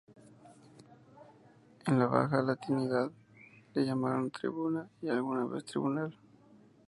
En 1.85 1.99
la 1.99 2.07
baja 2.07 2.41
latinidad 2.41 3.11
le 3.75 3.85
llamaron 3.85 4.31
"tribuna" 4.31 4.89
y 4.99 5.09
alguna 5.09 5.45
vez 5.45 5.63
"tribunal". 5.63 6.17